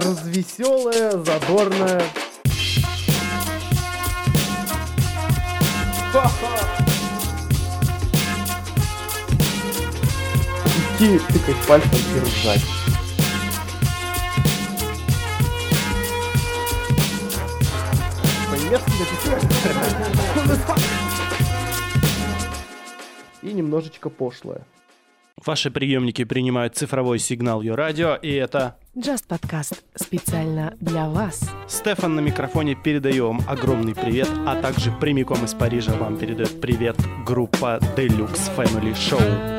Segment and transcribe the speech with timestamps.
[0.00, 2.02] развеселая, задорная.
[10.98, 12.64] Идти тыкать пальцем и ржать.
[23.42, 24.66] И немножечко пошлое.
[25.44, 31.48] Ваши приемники принимают цифровой сигнал ее радио, и это Just Podcast специально для вас.
[31.68, 36.96] Стефан на микрофоне передаю вам огромный привет, а также прямиком из Парижа вам передает привет
[37.24, 39.57] группа Deluxe Family Show.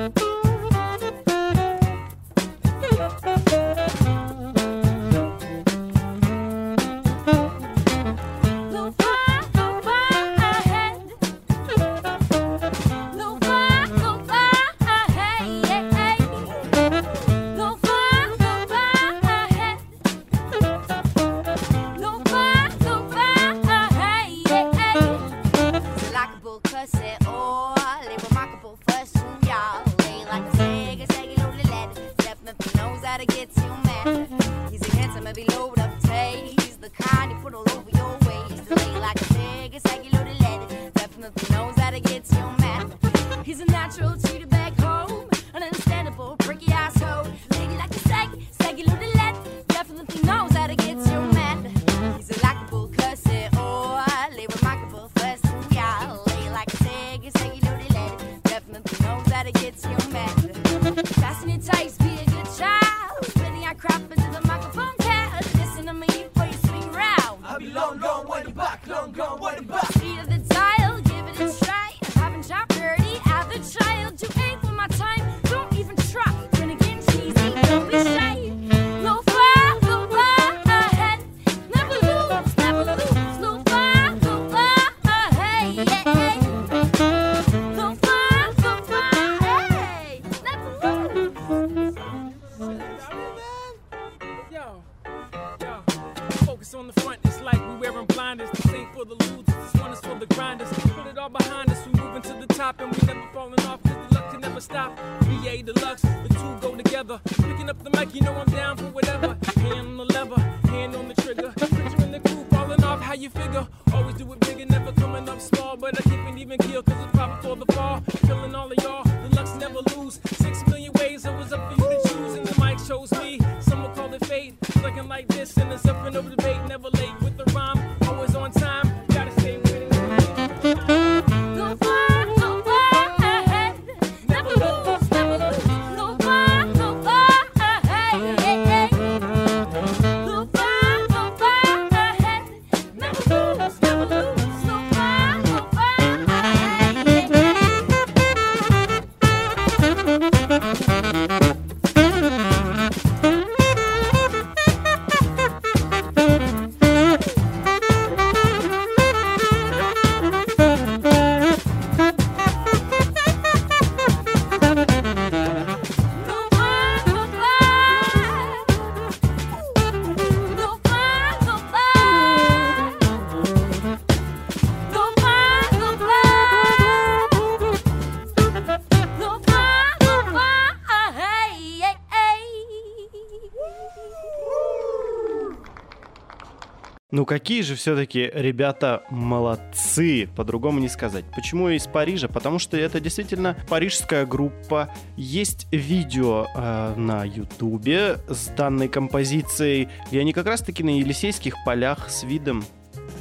[187.30, 191.26] какие же все-таки ребята молодцы, по-другому не сказать.
[191.36, 192.28] Почему из Парижа?
[192.28, 194.90] Потому что это действительно парижская группа.
[195.16, 202.10] Есть видео э, на Ютубе с данной композицией, И они как раз-таки на Елисейских полях
[202.10, 202.64] с видом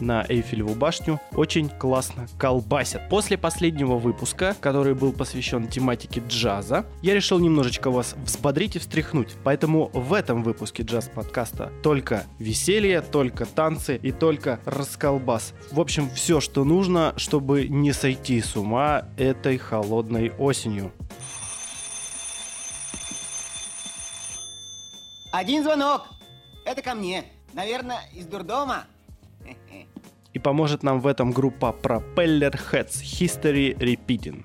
[0.01, 3.09] на Эйфелеву башню очень классно колбасят.
[3.09, 9.35] После последнего выпуска, который был посвящен тематике джаза, я решил немножечко вас взбодрить и встряхнуть.
[9.45, 15.55] Поэтому в этом выпуске джаз-подкаста только веселье, только танцы и только расколбас.
[15.71, 20.93] В общем, все, что нужно, чтобы не сойти с ума этой холодной осенью.
[25.31, 26.07] Один звонок.
[26.65, 27.25] Это ко мне.
[27.53, 28.87] Наверное, из дурдома.
[30.35, 34.45] И поможет нам в этом группа Propeller Heads History Repeating.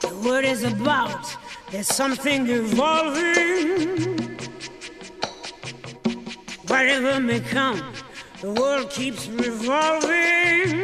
[0.00, 1.24] The is about
[1.70, 4.14] there's something evolving.
[6.68, 7.82] Whatever may come,
[8.40, 10.83] the world keeps revolving.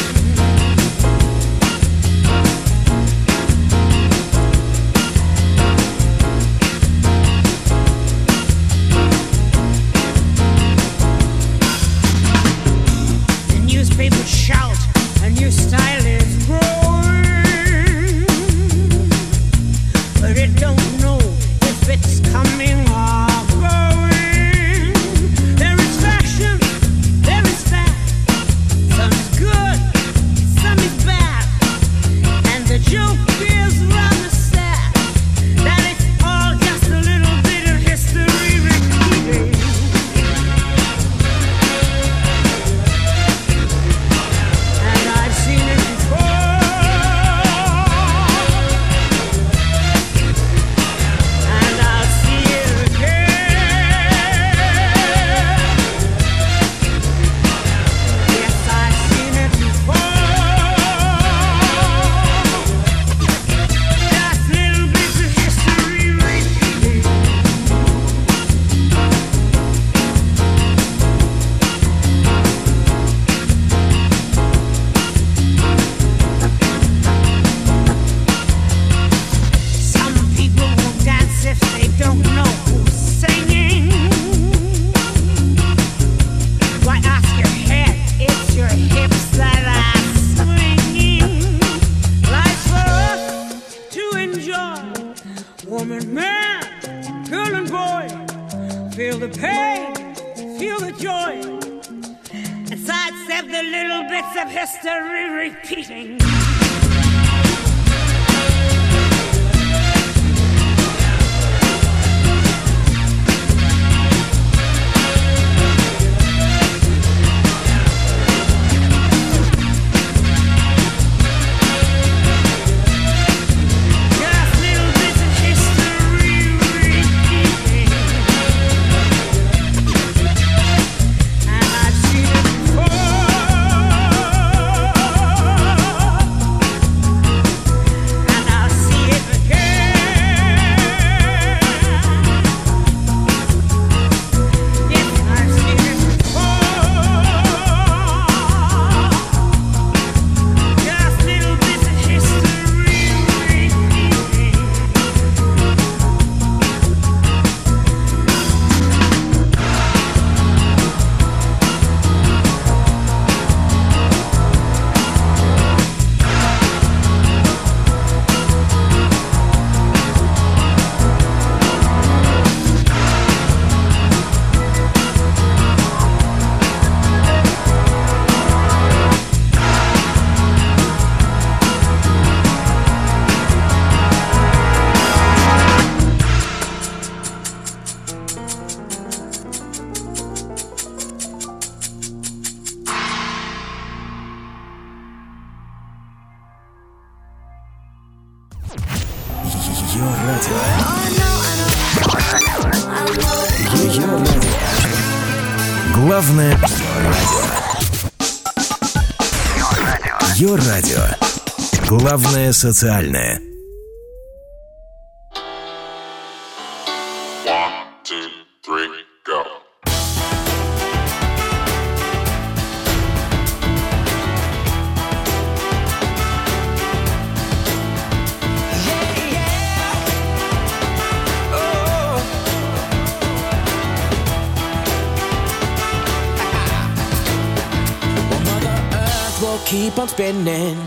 [239.41, 240.80] Will keep on spinning.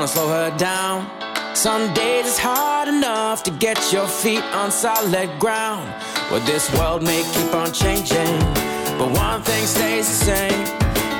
[0.00, 1.10] Gonna slow her down.
[1.54, 5.92] Some days it's hard enough to get your feet on solid ground.
[6.30, 8.38] Well, this world may keep on changing,
[8.96, 10.60] but one thing stays the same.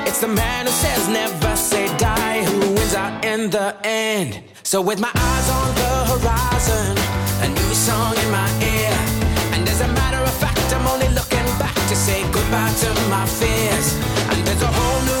[0.07, 4.41] It's the man who says never say die who wins out in the end.
[4.63, 6.97] So, with my eyes on the horizon,
[7.45, 8.97] a new song in my ear.
[9.53, 13.27] And as a matter of fact, I'm only looking back to say goodbye to my
[13.27, 13.93] fears.
[14.31, 15.20] And there's a whole new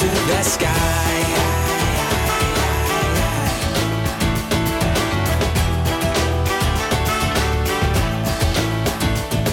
[0.00, 1.14] to the sky.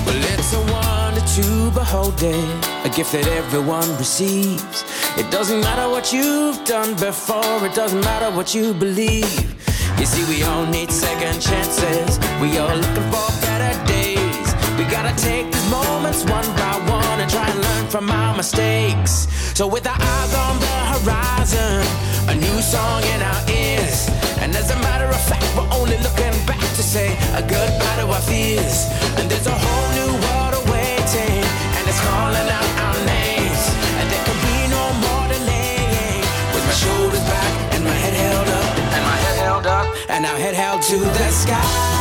[0.06, 4.86] Well, it's a wonder to behold it, a gift that everyone receives.
[5.18, 9.54] It doesn't matter what you've done before, it doesn't matter what you believe.
[10.00, 14.48] You see, we all need second chances, we all looking for better days.
[14.78, 19.28] We gotta take these moments one by one and try and learn from our mistakes.
[19.58, 21.82] So, with our eyes on the horizon,
[22.30, 24.10] a new song in our ears.
[24.42, 28.06] And as a matter of fact, we're only looking back to say a goodbye to
[28.08, 28.86] our fears.
[29.18, 31.42] And there's a whole new world awaiting,
[31.78, 33.62] and it's calling out our names.
[33.98, 36.22] And there can be no more delaying.
[36.54, 40.26] With my shoulders back and my head held up, and my head held up, and
[40.26, 41.97] our head held to the sky.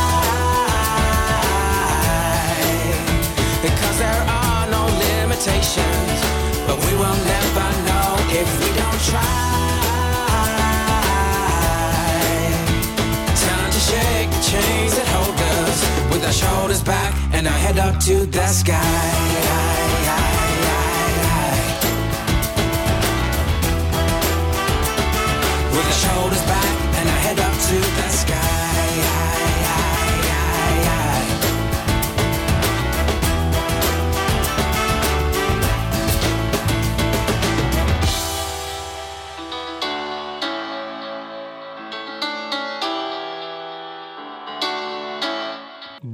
[5.47, 6.19] Limitations,
[6.67, 8.09] but we will never know
[8.41, 9.21] if we don't try.
[13.47, 15.79] Time to shake the chains that hold us
[16.11, 18.75] with our shoulders back and our head up to the sky.
[25.71, 28.36] With our shoulders back and our head up to the sky.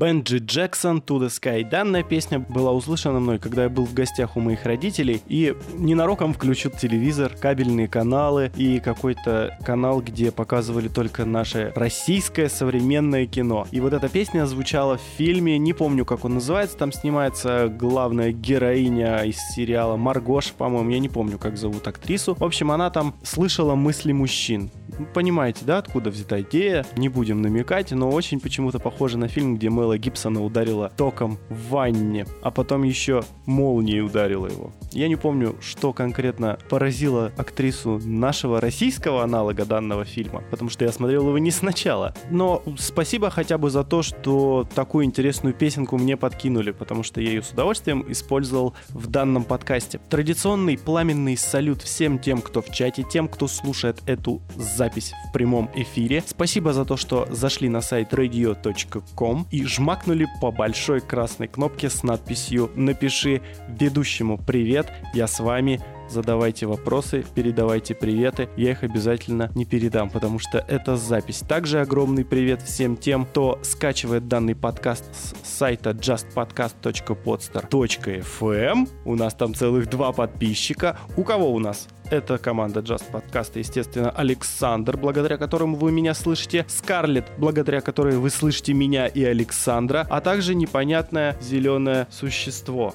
[0.04, 1.64] Бенджи Джексон «To the Sky».
[1.64, 6.34] Данная песня была услышана мной, когда я был в гостях у моих родителей, и ненароком
[6.34, 13.66] включил телевизор, кабельные каналы и какой-то канал, где показывали только наше российское современное кино.
[13.72, 18.34] И вот эта песня звучала в фильме, не помню, как он называется, там снимается главная
[18.34, 22.36] героиня из сериала Маргош, по-моему, я не помню, как зовут актрису.
[22.38, 24.70] В общем, она там слышала мысли мужчин.
[25.14, 26.86] Понимаете, да, откуда взята идея?
[26.96, 31.70] Не будем намекать, но очень почему-то похоже на фильм, где Мэла Гибсона ударила током в
[31.70, 34.72] ванне, а потом еще молнией ударила его.
[34.92, 40.92] Я не помню, что конкретно поразило актрису нашего российского аналога данного фильма, потому что я
[40.92, 42.14] смотрел его не сначала.
[42.30, 47.30] Но спасибо хотя бы за то, что такую интересную песенку мне подкинули, потому что я
[47.30, 50.00] ее с удовольствием использовал в данном подкасте.
[50.10, 54.83] Традиционный пламенный салют всем тем, кто в чате, тем, кто слушает эту запись
[55.28, 56.24] в прямом эфире.
[56.26, 62.04] Спасибо за то, что зашли на сайт radio.com и жмакнули по большой красной кнопке с
[62.04, 65.80] надписью «Напиши ведущему привет, я с вами,
[66.14, 68.48] задавайте вопросы, передавайте приветы.
[68.56, 71.40] Я их обязательно не передам, потому что это запись.
[71.40, 78.90] Также огромный привет всем тем, кто скачивает данный подкаст с сайта justpodcast.podster.fm.
[79.06, 80.98] У нас там целых два подписчика.
[81.18, 81.88] У кого у нас?
[82.12, 88.30] Это команда Just Podcast, естественно, Александр, благодаря которому вы меня слышите, Скарлетт, благодаря которой вы
[88.30, 92.94] слышите меня и Александра, а также непонятное зеленое существо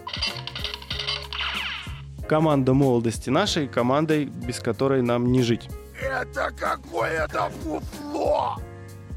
[2.28, 5.68] команда молодости нашей, командой, без которой нам не жить.
[6.00, 8.58] Это какое-то фуфло!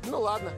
[0.09, 0.49] Ну ладно,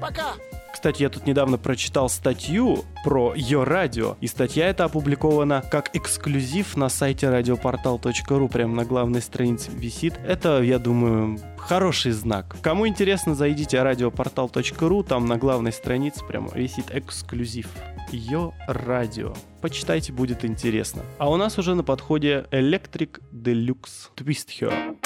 [0.00, 0.34] пока!
[0.72, 6.76] Кстати, я тут недавно прочитал статью про ее радио, и статья эта опубликована как эксклюзив
[6.76, 10.14] на сайте радиопортал.ру, прямо на главной странице висит.
[10.26, 12.56] Это, я думаю, хороший знак.
[12.62, 17.66] Кому интересно, зайдите радиопортал.ру, там на главной странице прямо висит эксклюзив.
[18.12, 19.32] Ее радио.
[19.60, 21.02] Почитайте, будет интересно.
[21.18, 24.99] А у нас уже на подходе Electric Deluxe Twist Her.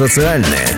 [0.00, 0.76] социальное.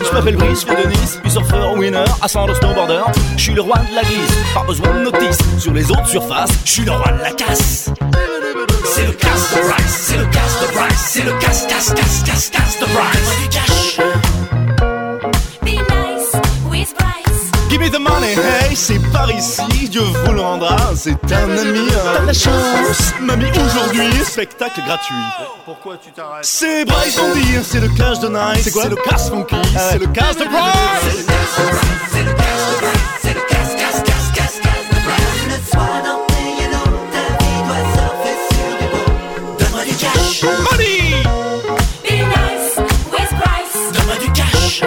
[0.00, 3.00] Je m'appelle Brice, je viens de Nice, puis surfeur, winner, ascendant snowboarder.
[3.36, 5.38] Je suis le roi de la glisse, pas besoin de notice.
[5.58, 7.90] Sur les autres surfaces, je suis le roi de la casse.
[8.84, 12.22] C'est le casse de Bryce, c'est le casse de Bryce, c'est le casse, casse, casse,
[12.24, 14.55] casse, casse de Bryce.
[17.69, 21.79] Give me the money, hey, c'est par ici, Dieu vous le rendra, c'est un ami,
[21.79, 22.13] hein.
[22.15, 23.13] t'as de la chance.
[23.19, 25.15] Mamie, aujourd'hui, spectacle gratuit.
[25.65, 26.45] Pourquoi tu t'arrêtes?
[26.45, 28.83] C'est Bryce Deer, c'est le clash de Nice, c'est quoi?
[28.83, 29.89] C'est le casse funky, euh.
[29.91, 31.27] c'est le casse de Bryce.
[32.11, 33.41] C'est le casse de Bryce, c'est le
[36.03, 36.47] dans sur.
[39.59, 40.43] Donne du cash.
[40.43, 41.23] Money!
[42.03, 42.75] Be nice,
[43.93, 44.83] Donne-moi du cash.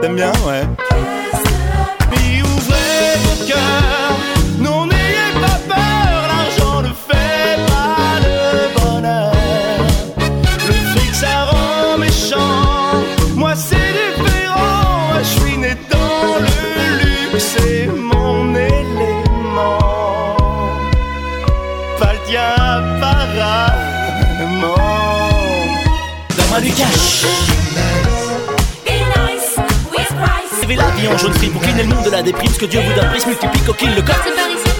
[0.00, 0.62] T'aimes bien, ouais.
[31.12, 32.50] En jaune free pour cleaner le monde de la déprime.
[32.50, 34.16] Ce que Dieu vous donne, plus multiplie coquille le corps.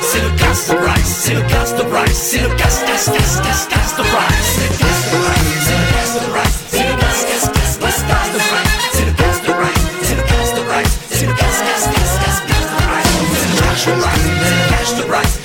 [0.00, 3.40] C'est le casse de Bryce, c'est le casse de Bryce, c'est le casse, casse, casse,
[3.42, 4.56] casse, casse de Bryce.
[4.56, 7.76] C'est le casse de Bryce, c'est le casse de Bryce, c'est le casse, casse, casse,
[7.76, 8.72] casse, casse de Bryce.
[8.92, 12.16] C'est le casse de Bryce, c'est le casse de Bryce, c'est le casse, casse, casse,
[12.24, 13.12] casse, casse de Bryce.
[13.36, 15.36] C'est le cash de Bryce, c'est le de Bryce,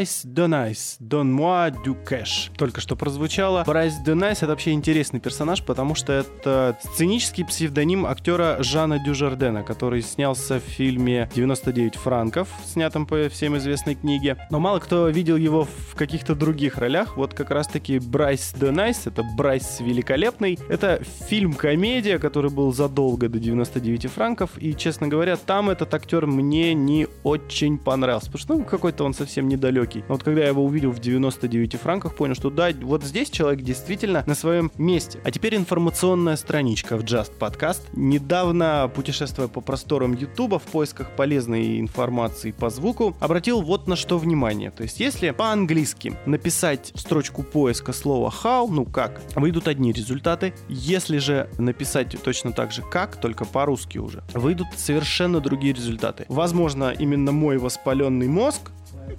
[0.00, 0.20] cash, cash.
[0.20, 2.52] Brice de Nice, Donne-moi du cash.
[2.56, 3.64] Только что прозвучало.
[3.66, 9.62] Brice de Nice это вообще интересный персонаж, потому что это сценический псевдоним актера Жана Дюжардена,
[9.62, 14.38] который снялся в фильме «99 франков», снятом по всем известной книге.
[14.50, 17.18] Но мало кто видел его в каких-то других ролях.
[17.18, 20.58] Вот как раз-таки Brice de Nice, это Брайс Великолепный.
[20.70, 24.52] Это фильм-комедия, который был задолго до 99 франков.
[24.56, 28.32] И, честно говоря, там этот актер мне не очень понравился.
[28.32, 29.89] Потому что ну, какой-то он совсем недалекий.
[29.98, 33.62] Но вот когда я его увидел в 99 франках, понял, что да, вот здесь человек
[33.62, 35.20] действительно на своем месте.
[35.24, 37.80] А теперь информационная страничка в Just Podcast.
[37.92, 44.18] Недавно, путешествуя по просторам YouTube в поисках полезной информации по звуку, обратил вот на что
[44.18, 44.70] внимание.
[44.70, 50.54] То есть, если по-английски написать в строчку поиска слово how, ну как, выйдут одни результаты.
[50.68, 56.24] Если же написать точно так же как, только по-русски уже, выйдут совершенно другие результаты.
[56.28, 58.70] Возможно, именно мой воспаленный мозг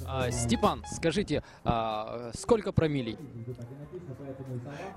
[0.06, 3.18] А, Степан, скажите, а, сколько промилей?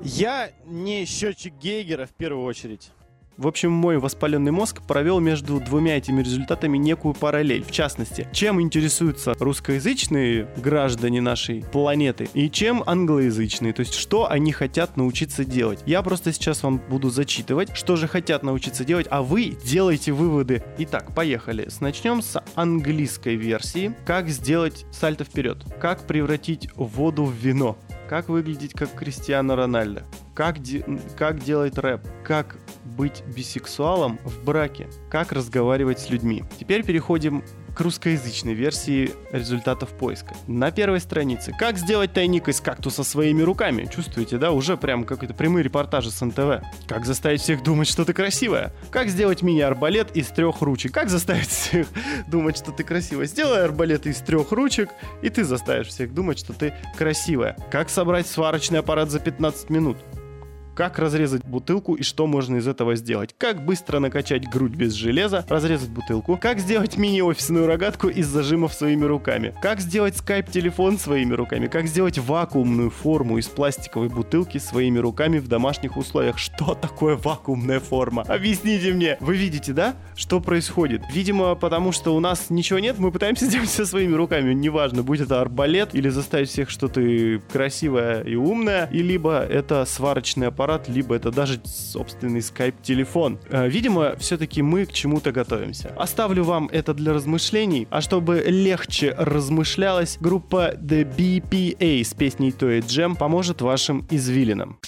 [0.00, 2.90] Я не счетчик Гейгера в первую очередь.
[3.36, 7.64] В общем, мой воспаленный мозг провел между двумя этими результатами некую параллель.
[7.64, 13.72] В частности, чем интересуются русскоязычные граждане нашей планеты и чем англоязычные.
[13.72, 15.80] То есть, что они хотят научиться делать.
[15.84, 20.62] Я просто сейчас вам буду зачитывать, что же хотят научиться делать, а вы делайте выводы.
[20.78, 21.68] Итак, поехали.
[21.80, 23.94] Начнем с английской версии.
[24.06, 25.58] Как сделать сальто вперед?
[25.80, 27.76] Как превратить воду в вино?
[28.08, 30.04] Как выглядеть как Кристиано Рональдо?
[30.34, 30.84] Как, де-
[31.16, 32.02] как делать рэп?
[32.22, 34.88] Как быть бисексуалом в браке?
[35.10, 36.44] Как разговаривать с людьми?
[36.58, 37.42] Теперь переходим
[37.74, 40.34] к русскоязычной версии результатов поиска.
[40.46, 41.52] На первой странице.
[41.58, 43.88] Как сделать тайник из кактуса своими руками?
[43.92, 44.52] Чувствуете, да?
[44.52, 46.64] Уже прям какой-то прямые репортажи с НТВ.
[46.86, 48.72] Как заставить всех думать, что ты красивая?
[48.90, 50.92] Как сделать мини-арбалет из трех ручек?
[50.92, 51.88] Как заставить всех
[52.28, 53.26] думать, что ты красивая?
[53.26, 54.90] Сделай арбалет из трех ручек,
[55.22, 57.56] и ты заставишь всех думать, что ты красивая.
[57.70, 59.98] Как собрать сварочный аппарат за 15 минут?
[60.74, 63.32] Как разрезать бутылку и что можно из этого сделать?
[63.38, 66.36] Как быстро накачать грудь без железа, разрезать бутылку?
[66.36, 69.54] Как сделать мини-офисную рогатку из зажимов своими руками?
[69.62, 71.68] Как сделать скайп-телефон своими руками?
[71.68, 76.38] Как сделать вакуумную форму из пластиковой бутылки своими руками в домашних условиях?
[76.38, 78.22] Что такое вакуумная форма?
[78.22, 79.16] Объясните мне.
[79.20, 81.02] Вы видите, да, что происходит?
[81.12, 84.52] Видимо, потому что у нас ничего нет, мы пытаемся сделать все своими руками.
[84.52, 89.84] Неважно, будь это арбалет или заставить всех, что ты красивая и умная, и либо это
[89.84, 93.38] сварочный аппарат, либо это даже собственный скайп-телефон.
[93.50, 95.92] Э, Видимо, все-таки мы к чему-то готовимся.
[95.96, 102.78] Оставлю вам это для размышлений, а чтобы легче размышлялось, группа The BPA с песней To
[102.78, 104.78] It Jam поможет вашим извилинам.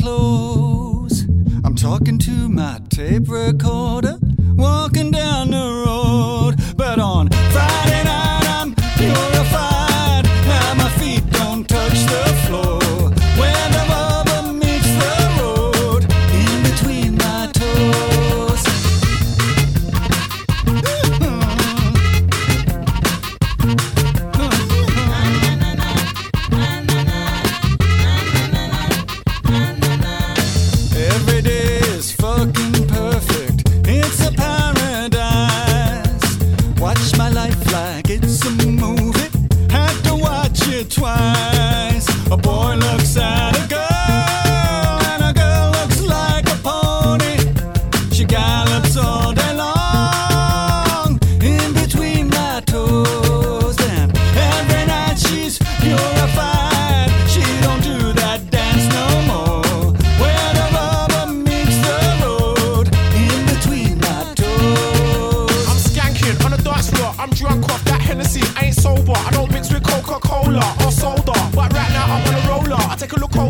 [0.00, 4.17] I'm talking to my tape recorder,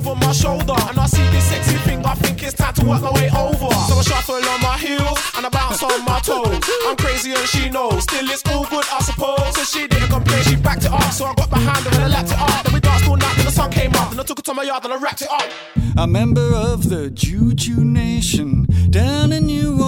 [0.08, 2.04] over my shoulder and I see this sexy thing.
[2.04, 3.70] I think it's time to work my way over.
[3.88, 6.60] So I shuffle on my heels and I bounce on my toes.
[6.86, 8.04] I'm crazy and she knows.
[8.04, 9.54] Still it's all good, I suppose.
[9.56, 10.42] So she didn't complain.
[10.44, 11.12] She backed it up.
[11.12, 12.64] So I got behind her and I lapped it up.
[12.64, 14.10] Then we danced all night till the sun came up.
[14.12, 15.50] And I took it to my yard and I wrapped it up.
[15.96, 19.87] a member of the Juju Nation down in New Orleans.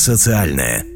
[0.00, 0.89] Социальное.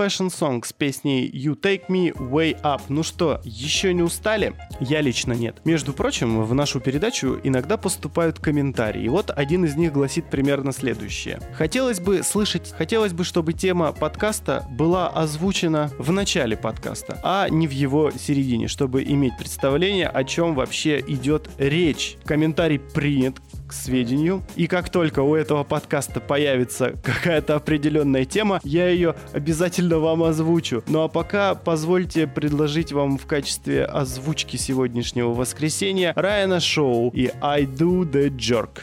[0.00, 2.80] Fashion Song с песней You Take Me Way Up.
[2.88, 4.54] Ну что, еще не устали?
[4.80, 5.60] Я лично нет.
[5.66, 9.06] Между прочим, в нашу передачу иногда поступают комментарии.
[9.08, 11.38] Вот один из них гласит примерно следующее.
[11.52, 17.68] Хотелось бы слышать, хотелось бы, чтобы тема подкаста была озвучена в начале подкаста, а не
[17.68, 22.16] в его середине, чтобы иметь представление, о чем вообще идет речь.
[22.24, 23.36] Комментарий принят
[23.70, 24.42] к сведению.
[24.56, 30.82] И как только у этого подкаста появится какая-то определенная тема, я ее обязательно вам озвучу.
[30.88, 37.62] Ну а пока позвольте предложить вам в качестве озвучки сегодняшнего воскресенья Райана Шоу и I
[37.62, 38.82] Do The Jerk.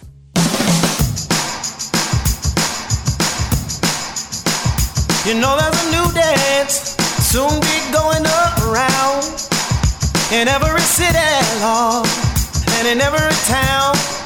[5.25, 8.25] You know there's a new dance soon be going
[8.63, 9.25] around
[10.31, 12.07] in every city, Lord,
[12.79, 14.16] and in every town.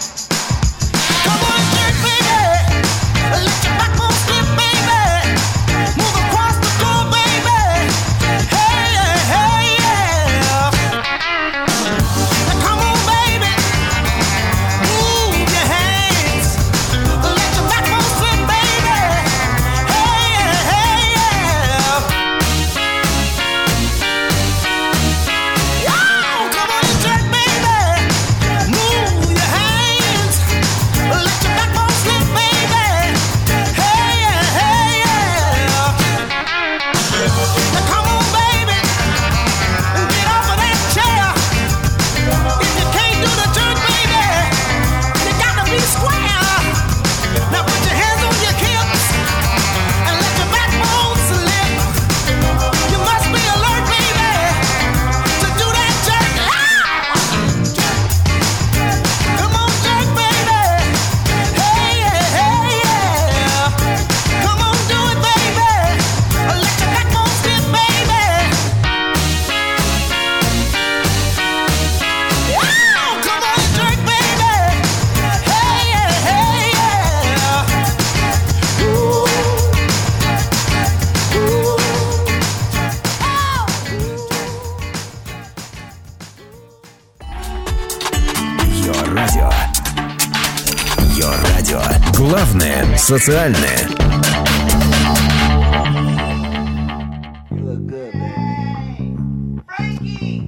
[93.11, 93.89] социальное.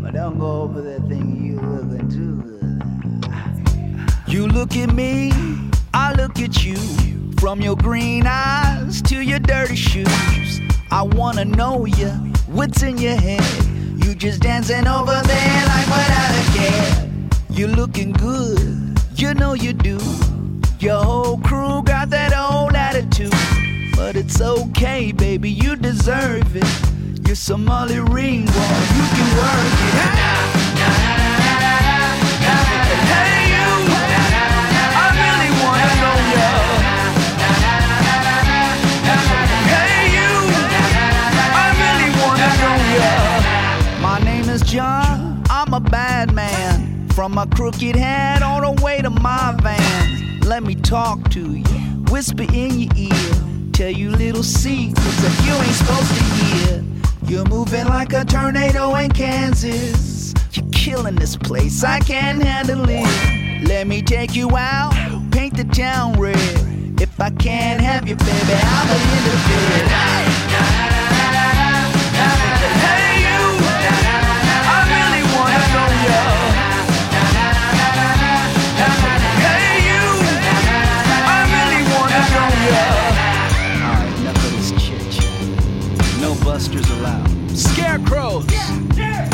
[0.01, 2.59] But don't go over that thing you looking too good.
[4.26, 5.33] You look at me,
[5.93, 6.76] I look at you.
[7.39, 10.61] From your green eyes to your dirty shoes.
[10.91, 12.09] I wanna know you,
[12.49, 13.45] what's in your head.
[14.05, 17.11] You just dancing over there like without a care.
[17.51, 19.99] You're looking good, you know you do.
[20.84, 23.32] Your whole crew got that old attitude.
[23.96, 26.68] But it's okay, baby, you deserve it.
[27.26, 29.96] You're some Molly Ringwald, you can work it.
[33.16, 33.72] Hey, you,
[35.00, 36.20] I really wanna know.
[39.72, 40.32] Hey, you,
[41.62, 44.02] I really wanna know.
[44.02, 46.93] My name is John, I'm a bad man.
[47.16, 50.39] From my crooked head all the way to my van.
[50.41, 51.64] Let me talk to you,
[52.09, 53.70] whisper in your ear.
[53.72, 56.84] Tell you little secrets that you ain't supposed to hear.
[57.28, 60.34] You're moving like a tornado in Kansas.
[60.53, 63.68] You're killing this place, I can't handle it.
[63.68, 64.93] Let me take you out,
[65.32, 66.36] paint the town red.
[66.99, 69.88] If I can't have you, baby, be in the bed.
[72.82, 73.39] Hey, you,
[74.66, 76.53] I really wanna know ya.
[82.64, 84.16] Alright,
[84.80, 86.22] chit chat.
[86.22, 87.30] No busters allowed.
[87.51, 88.45] Scarecrows.
[88.45, 89.33] Florida.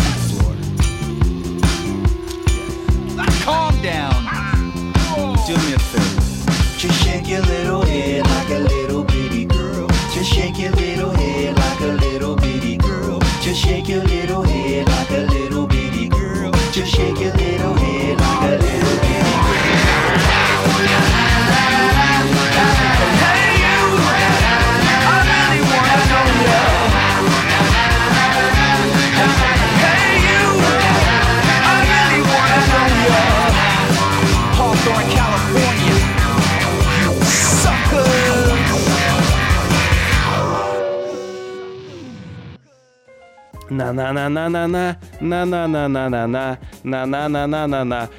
[43.80, 48.10] На-на-на-на-на-на, на-на-на-на-на-на, на-на-на-на-на-на.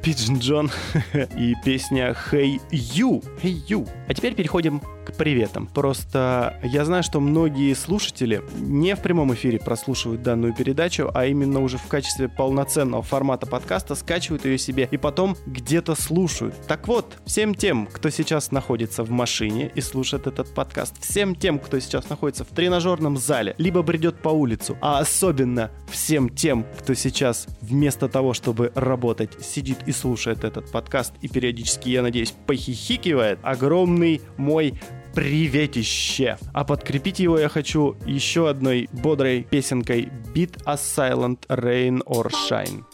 [0.00, 0.70] Пиджин Джон
[1.36, 3.88] и песня Hey You, Hey You.
[4.06, 4.80] А теперь переходим
[5.16, 5.66] к приветам.
[5.72, 11.60] Просто я знаю, что многие слушатели не в прямом эфире прослушивают данную передачу, а именно
[11.60, 16.54] уже в качестве полноценного формата подкаста скачивают ее себе и потом где-то слушают.
[16.68, 21.58] Так вот, всем тем, кто сейчас находится в машине и слушает этот подкаст, всем тем,
[21.58, 26.92] кто сейчас находится в тренажерном зале, либо бредет по улицу, а особенно всем тем, кто
[26.92, 33.38] сейчас вместо того, чтобы работать, сидит и слушает этот подкаст и периодически, я надеюсь, похихикивает,
[33.42, 34.74] огромный мой
[35.16, 36.36] приветище.
[36.52, 42.84] А подкрепить его я хочу еще одной бодрой песенкой Beat a Silent Rain or Shine.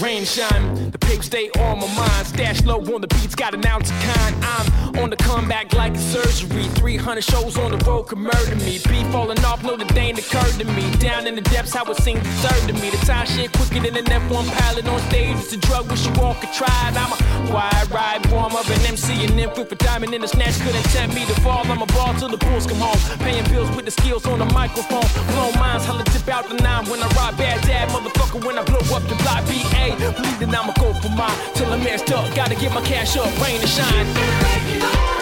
[0.00, 2.26] Rain shine, the pigs stay on my mind.
[2.26, 4.36] Stash low on the beats, got an ounce of kind.
[4.44, 6.68] I'm on the comeback like a surgery.
[6.78, 8.78] 300 shows on the road could murder me.
[8.88, 10.88] Be falling off, no, the ain't occurred to me.
[10.98, 12.90] Down in the depths, how sing the third to me.
[12.90, 15.36] The time shit quicker than an F1 pilot on stage.
[15.36, 16.94] It's a drug, wish you all could try it.
[16.94, 20.28] I'm a wide ride, warm up an MC and then flip a diamond in the
[20.28, 20.60] snatch.
[20.60, 21.66] Couldn't tempt me to fall.
[21.66, 23.00] I'm a ball till the bulls come home.
[23.18, 25.08] Paying bills with the skills on the microphone.
[25.34, 28.44] Blow minds, holla tip out the nine when I ride bad dad, motherfucker.
[28.46, 29.87] When I blow up the block, BA.
[29.96, 32.34] Believe that I'ma go for mine till I'm messed up.
[32.34, 35.17] Gotta get my cash up, rain and shine.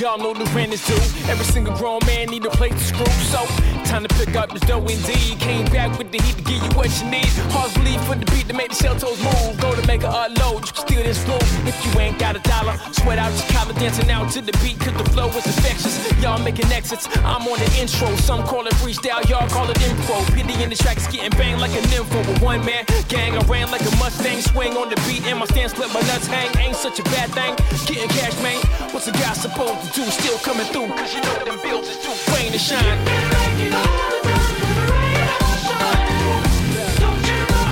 [0.00, 0.96] Y'all know the rent is due.
[1.28, 3.12] Every single grown man need a place to screw.
[3.28, 3.44] So,
[3.84, 5.38] time to pick up this dough indeed.
[5.40, 7.28] Came back with the heat to give you what you need.
[7.52, 9.60] Hard bleed for the beat to make the shell toes move.
[9.60, 11.36] Go to make a unload, you can steal this flow.
[11.68, 14.80] If you ain't got a dollar, sweat out your collar, dancing out to the beat,
[14.80, 16.00] cause the flow is infectious.
[16.22, 18.08] Y'all making exits, I'm on the intro.
[18.24, 20.16] Some call it freestyle, y'all call it impro.
[20.32, 22.24] Pity in the track is getting banged like a nympho.
[22.26, 24.40] With one man gang, I ran like a Mustang.
[24.40, 26.48] Swing on the beat, and my stance split my nuts hang.
[26.56, 27.52] Ain't such a bad thing.
[27.84, 28.56] Getting cash, man.
[28.94, 30.04] What's a guy supposed to do?
[30.10, 33.04] Still coming through, cause you know them bills is too rain to shine.
[33.04, 33.84] Don't you know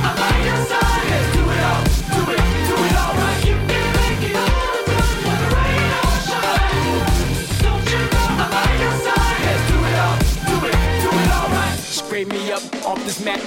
[0.02, 1.32] I'm by your side?
[1.34, 3.44] Do it all, do it, do it all right.
[3.46, 7.48] You can't make it all the time when the rain all shines.
[7.62, 9.60] Don't you know I'm by your side?
[9.68, 10.16] Do it all,
[10.48, 11.78] do it, do it all right.
[11.78, 13.40] Spray me up off this mat,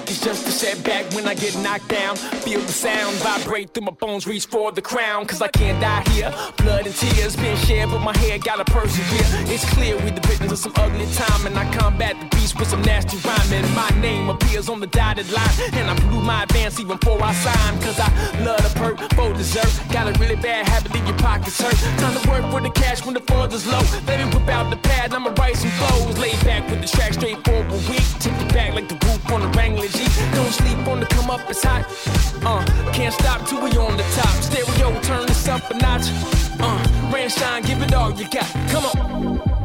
[0.00, 0.10] track.
[0.10, 2.16] It's just a setback when I get knocked down.
[2.16, 5.26] Feel the sound vibrate through my bones, reach for the crown.
[5.26, 6.32] Cause I can't die here.
[6.58, 9.52] Blood and tears been shed, but my head gotta persevere.
[9.52, 12.68] It's clear we the victims of some ugly time, and I combat the beast with
[12.68, 13.64] some nasty rhyming.
[13.74, 17.32] My name appears on the dotted line, and I blew my advance even before I
[17.34, 17.82] signed.
[17.82, 18.08] Cause I
[18.42, 19.70] love the perk for dessert.
[19.92, 21.76] Got a really bad habit, leave your pockets hurt.
[21.98, 23.20] Time to work for the cash when the
[23.52, 23.82] is low.
[24.06, 26.18] Let me whip out the pad, I'ma write some flows.
[26.18, 28.04] Lay back with the track straight forward week.
[28.20, 30.04] It back like the roof on the Wrangler G.
[30.34, 31.84] Don't sleep on the come up, it's hot.
[32.44, 34.34] Uh, can't stop till we on the top.
[34.42, 36.06] Stereo, turn this up a notch.
[36.60, 38.46] Uh, rain shine, give it all you got.
[38.70, 39.59] Come on.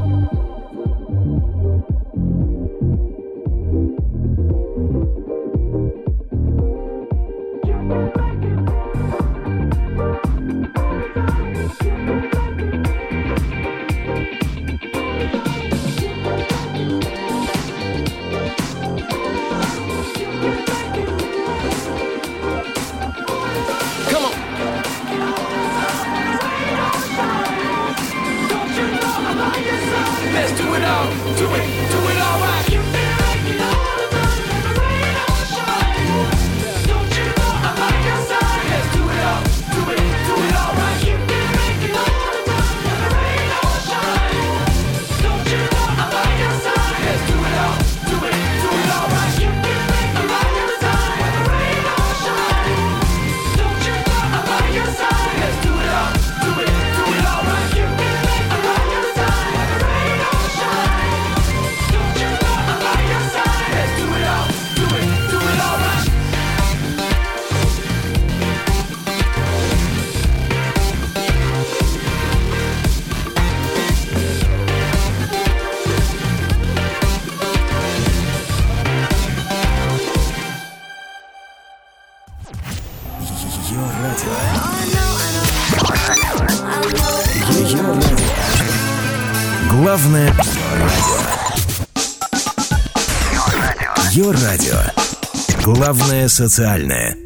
[96.27, 97.24] Социальное.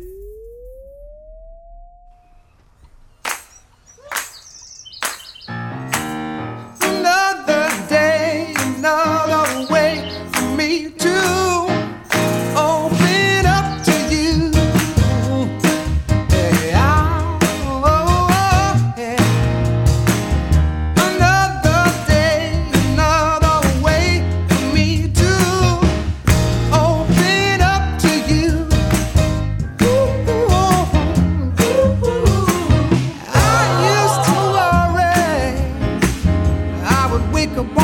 [37.39, 37.78] we could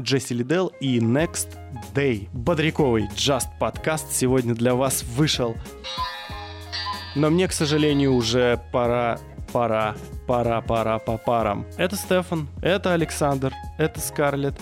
[0.00, 1.58] Джесси Лидел и Next
[1.94, 2.28] Day.
[2.32, 5.54] Бодряковый Just подкаст сегодня для вас вышел.
[7.14, 9.18] Но мне, к сожалению, уже пора,
[9.52, 9.96] пора,
[10.26, 11.66] пора, пора по парам.
[11.76, 14.54] Это Стефан, это Александр, это Скарлет,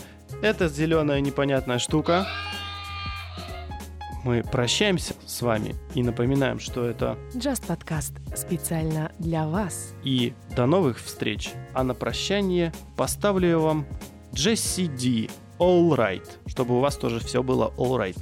[0.42, 2.26] это зеленая непонятная штука.
[4.24, 9.94] Мы прощаемся с вами и напоминаем, что это Just Podcast специально для вас.
[10.02, 11.52] И до новых встреч.
[11.74, 13.86] А на прощание поставлю я вам
[14.34, 18.16] Джесси Ди, All Right, чтобы у вас тоже все было All Right.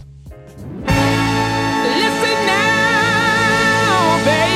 [1.98, 4.55] Listen now, baby.